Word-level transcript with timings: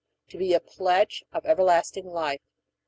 To 0.29 0.37
be 0.39 0.55
a 0.55 0.59
pledge 0.59 1.23
of 1.31 1.45
everlasting 1.45 2.07
life. 2.07 2.41